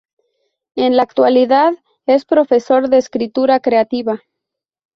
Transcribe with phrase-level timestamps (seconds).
[0.73, 1.73] En la actualidad
[2.07, 4.23] es profesor de escritura creativa.